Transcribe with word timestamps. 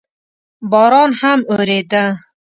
باران 0.71 1.11
هم 1.21 1.39
اورېده. 1.51 2.05